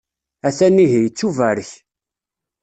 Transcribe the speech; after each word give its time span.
A-t-an 0.47 0.77
ihi, 0.85 1.01
ittubarek. 1.07 1.71